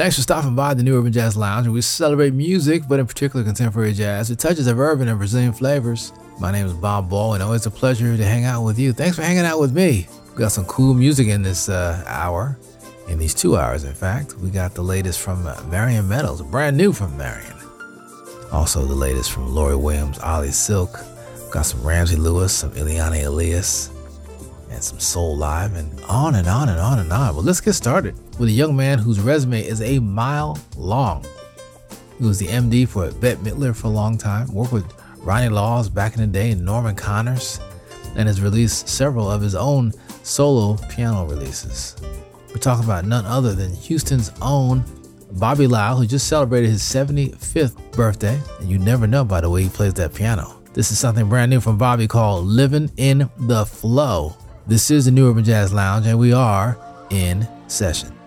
[0.00, 3.06] Thanks for stopping by the New Urban Jazz Lounge, where we celebrate music, but in
[3.06, 6.14] particular contemporary jazz, with touches of urban and Brazilian flavors.
[6.38, 8.94] My name is Bob Ball, and always a pleasure to hang out with you.
[8.94, 10.08] Thanks for hanging out with me.
[10.32, 12.58] We got some cool music in this uh, hour,
[13.08, 14.36] in these two hours, in fact.
[14.38, 17.58] We got the latest from uh, Marion Meadows, brand new from Marion.
[18.52, 20.98] Also, the latest from Lori Williams, Ali Silk.
[21.50, 23.90] Got some Ramsey Lewis, some Eliane Elias,
[24.70, 27.34] and some Soulive, and on and on and on and on.
[27.34, 31.24] Well, let's get started with a young man whose resume is a mile long.
[32.18, 35.88] He was the MD for Bette Midler for a long time, worked with Ronnie Laws
[35.88, 37.60] back in the day, and Norman Connors,
[38.16, 41.96] and has released several of his own solo piano releases.
[42.48, 44.84] We're talking about none other than Houston's own
[45.32, 49.62] Bobby Lyle, who just celebrated his 75th birthday, and you never know by the way
[49.62, 50.60] he plays that piano.
[50.72, 54.36] This is something brand new from Bobby called Living in the Flow.
[54.70, 56.78] This is the New Urban Jazz Lounge, and we are
[57.10, 58.19] in session.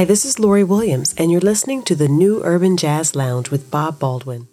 [0.00, 3.70] Hi, this is Lori Williams, and you're listening to the New Urban Jazz Lounge with
[3.70, 4.48] Bob Baldwin.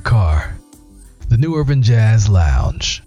[0.00, 0.54] Your car.
[1.28, 3.02] The New Urban Jazz Lounge.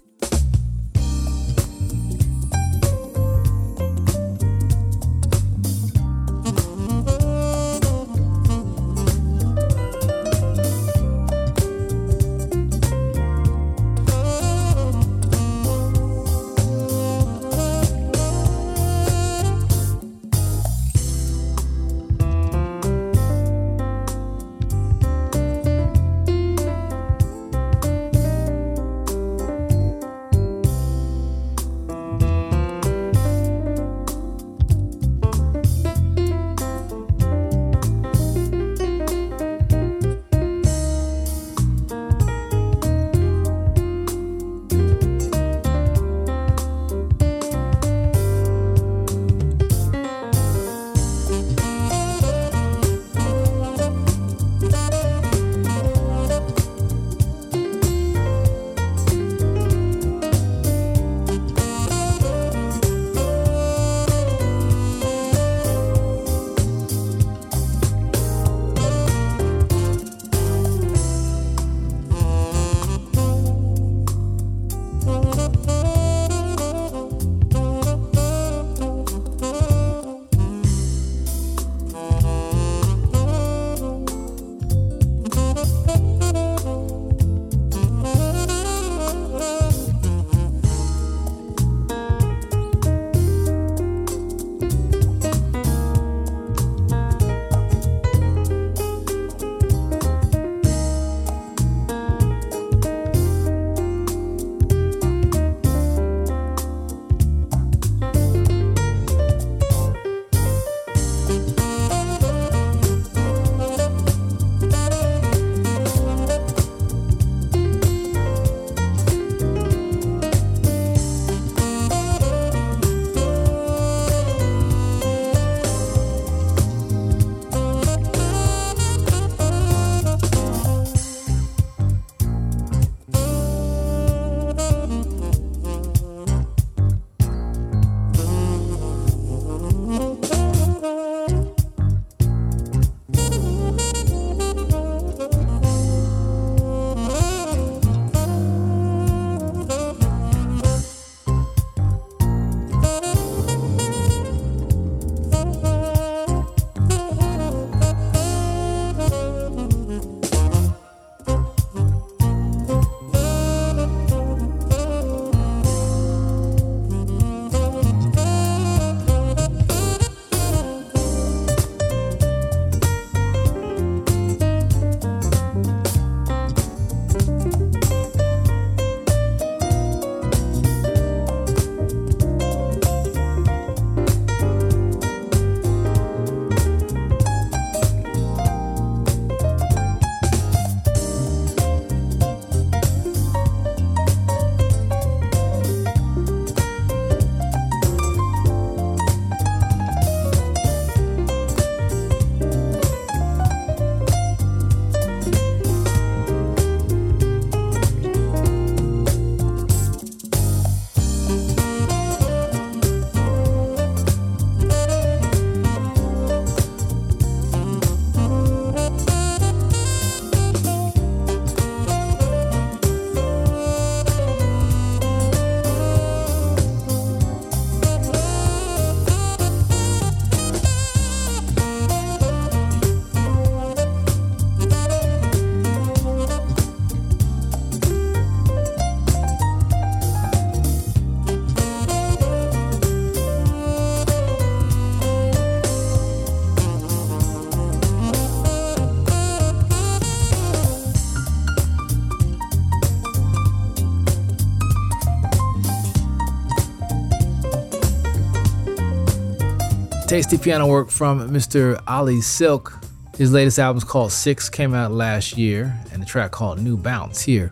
[260.14, 261.82] Tasty piano work from Mr.
[261.88, 262.72] Ali Silk.
[263.18, 266.76] His latest album is called Six, came out last year, and the track called New
[266.76, 267.50] Bounce here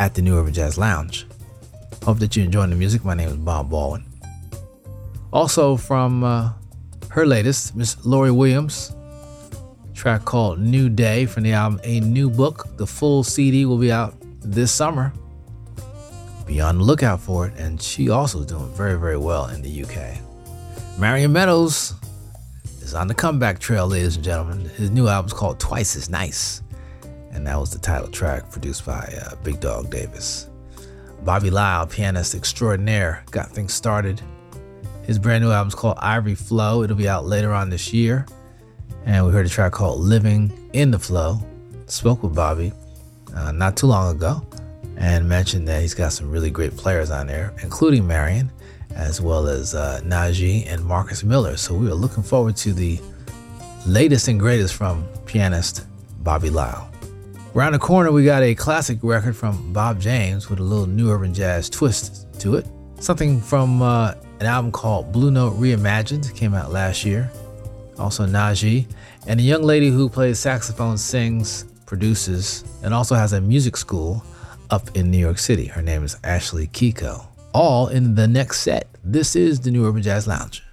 [0.00, 1.26] at the New Urban Jazz Lounge.
[2.02, 3.04] Hope that you're enjoying the music.
[3.04, 4.02] My name is Bob Baldwin.
[5.30, 6.54] Also from uh,
[7.10, 8.96] her latest, Miss Lori Williams,
[9.92, 12.78] track called New Day from the album A New Book.
[12.78, 15.12] The full CD will be out this summer.
[16.46, 19.60] Be on the lookout for it, and she also is doing very, very well in
[19.60, 20.33] the UK.
[20.96, 21.94] Marion Meadows,
[22.80, 24.60] is on the comeback trail, ladies and gentlemen.
[24.60, 26.62] His new album is called Twice as Nice,
[27.32, 30.48] and that was the title track produced by uh, Big Dog Davis.
[31.24, 34.22] Bobby Lyle, pianist extraordinaire, got things started.
[35.02, 36.84] His brand new album is called Ivory Flow.
[36.84, 38.24] It'll be out later on this year.
[39.04, 41.40] And we heard a track called Living in the Flow.
[41.86, 42.72] Spoke with Bobby
[43.34, 44.46] uh, not too long ago
[44.96, 48.50] and mentioned that he's got some really great players on there, including Marion,
[48.94, 51.56] as well as uh, Najee and Marcus Miller.
[51.56, 53.00] So we are looking forward to the
[53.86, 55.86] latest and greatest from pianist
[56.20, 56.90] Bobby Lyle.
[57.54, 61.10] Around the corner, we got a classic record from Bob James with a little new
[61.10, 62.66] urban jazz twist to it.
[62.98, 67.30] Something from uh, an album called Blue Note Reimagined, came out last year.
[67.98, 68.86] Also, Najee,
[69.28, 74.24] and a young lady who plays saxophone, sings, produces, and also has a music school
[74.70, 75.66] up in New York City.
[75.66, 77.24] Her name is Ashley Keiko.
[77.54, 78.88] All in the next set.
[79.04, 80.63] This is the New Urban Jazz Lounge.